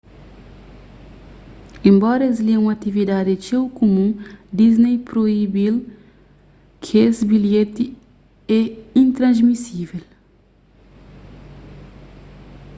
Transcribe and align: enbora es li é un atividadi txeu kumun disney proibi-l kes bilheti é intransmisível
enbora 1.89 2.23
es 2.31 2.37
li 2.45 2.53
é 2.57 2.63
un 2.63 2.69
atividadi 2.75 3.33
txeu 3.41 3.63
kumun 3.79 4.09
disney 4.59 4.95
proibi-l 5.09 5.75
kes 6.85 7.15
bilheti 7.29 7.85
é 8.59 8.61
intransmisível 9.03 10.03